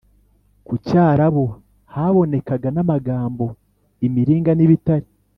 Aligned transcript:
ku 0.65 0.73
cyarabu 0.85 1.45
Habonekaga 1.95 2.67
namagambo 2.75 3.45
imiringa 4.05 4.51
nibitare 4.55 5.07